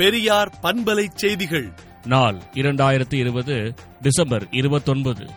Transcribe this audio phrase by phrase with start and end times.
[0.00, 1.72] பெரியார் பண்பலை செய்திகள்.
[2.06, 5.30] நாள் இரண்டாயிரத்தி இருபது டிசம்பர் இருபத்தொன்பது.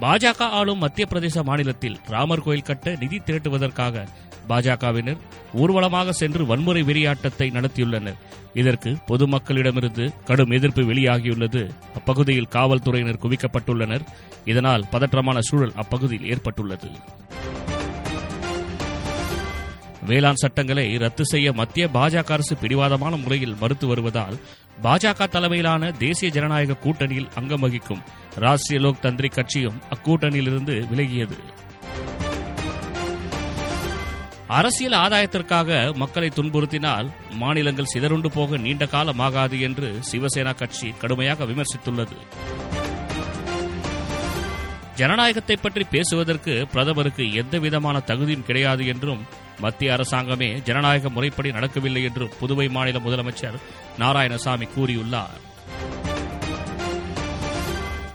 [0.00, 4.06] பாஜக ஆளும் மத்திய பிரதேச மாநிலத்தில் ராமர் கோயில் கட்ட நிதி திரட்டுவதற்காக
[4.48, 5.16] பாஜகவினர்
[5.52, 8.18] ஊர்வலமாக சென்று வன்முறை வெறியாட்டத்தை நடத்தியுள்ளனர்.
[8.54, 11.70] இதற்கு பொதுமக்களிடமிருந்து கடும் எதிர்ப்பு வெளியாகியுள்ளது.
[11.94, 14.06] அப்பகுதியில் காவல்துறையினர் குவிக்கப்பட்டுள்ளனர்.
[14.44, 16.88] இதனால் பதற்றமான சூழல் அப்பகுதியில் ஏற்பட்டுள்ளது.
[20.06, 24.36] வேளாண் சட்டங்களை ரத்து செய்ய மத்திய பாஜக அரசு பிடிவாதமான முறையில் மறுத்து வருவதால்
[24.82, 28.02] பாஜக தலைமையிலான தேசிய ஜனநாயக கூட்டணியில் அங்கம் வகிக்கும்
[28.38, 31.38] ராஷ்டிரிய லோக் தந்திரிக் கட்சியும் அக்கூட்டணியிலிருந்து விலகியது.
[34.46, 42.18] அரசியல் ஆதாயத்திற்காக மக்களை துன்புறுத்தினால் மாநிலங்கள் சிதறுண்டு போக நீண்ட காலமாகாது என்று சிவசேனா கட்சி கடுமையாக விமர்சித்துள்ளது.
[44.96, 49.22] ஜனநாயகத்தை பற்றி பேசுவதற்கு பிரதமருக்கு எந்த விதமான தகுதியும் கிடையாது என்றும்
[49.60, 53.58] மத்திய அரசாங்கமே ஜனநாயக முறைப்படி நடக்கவில்லை என்றும் புதுவை மாநில முதலமைச்சர்
[53.98, 55.40] நாராயணசாமி கூறியுள்ளார்.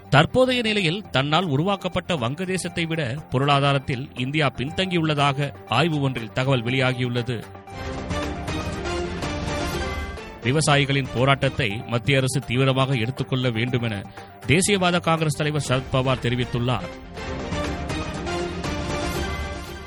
[0.09, 7.44] தற்போதைய நிலையில் தன்னால் உருவாக்கப்பட்ட வங்கதேசத்தை விட பொருளாதாரத்தில் இந்தியா பின்தங்கியுள்ளதாக ஆய்வு ஒன்றில் தகவல் வெளியாகியுள்ளது.
[10.44, 14.04] விவசாயிகளின் போராட்டத்தை மத்திய அரசு தீவிரமாக எடுத்துக்கொள்ள வேண்டும் என
[14.48, 16.90] தேசியவாத காங்கிரஸ் தலைவர் சரத்பவார் தெரிவித்துள்ளார்.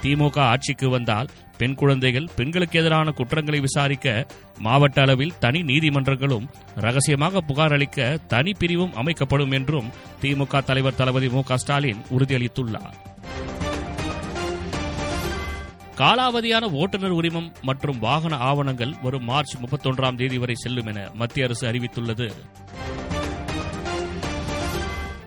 [0.03, 4.27] திமுக ஆட்சிக்கு வந்தால் பெண் குழந்தைகள் பெண்களுக்கு எதிரான குற்றங்களை விசாரிக்க
[4.59, 9.91] மாவட்ட அளவில் தனி நீதிமன்றங்களும் ரகசியமாக புகார் அளிக்க தனி பிரிவும் அமைக்கப்படும் என்றும்
[10.23, 13.11] திமுக தலைவர் தளபதி மு க ஸ்டாலின் உறுதியளித்துள்ளார்.
[16.03, 21.67] காலாவதியான ஓட்டுநர் உரிமம் மற்றும் வாகன ஆவணங்கள் வரும் மார்ச் முப்பத்தொன்றாம் தேதி வரை செல்லும் என மத்திய அரசு
[21.67, 22.33] அறிவித்துள்ளது.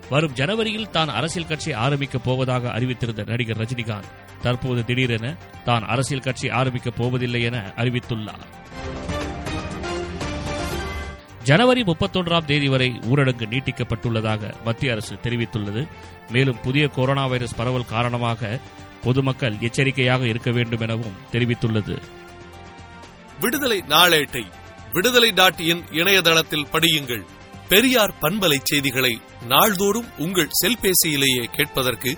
[0.10, 6.50] வரும் ஜனவரியில் தான் அரசியல் கட்சி ஆரம்பிக்கப் போவதாக அறிவித்திருந்த நடிகர் ரஜினிகாந்த் தற்போது திடீரென தான் அரசியல் கட்சி
[6.50, 8.46] ஆரம்பிக்கப் போவதில்லை என அறிவித்துள்ளார்.
[11.46, 15.88] ஜனவரி முப்பத்தொன்றாம் தேதி வரை ஊரடங்கு நீட்டிக்கப்பட்டுள்ளதாக மத்திய அரசு தெரிவித்துள்ளது.
[16.32, 18.60] மேலும் புதிய கொரோனா வைரஸ் பரவல் காரணமாக
[19.04, 22.02] பொதுமக்கள் எச்சரிக்கையாக இருக்க வேண்டும் எனவும் தெரிவித்துள்ளது.
[23.40, 24.44] விடுதலை நாளேட்டை
[24.92, 27.26] விடுதலை டாட் இன் இணையதளத்தில் படியுங்கள்.
[27.70, 32.18] பெரியார் பண்பலை செய்திகளை நாள்தோறும் உங்கள் செல்பேசியிலேயே கேட்பதற்கு